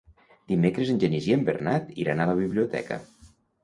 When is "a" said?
2.27-2.31